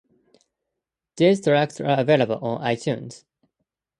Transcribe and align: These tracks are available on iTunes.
These 1.17 1.43
tracks 1.43 1.79
are 1.79 1.99
available 1.99 2.37
on 2.39 2.61
iTunes. 2.65 3.23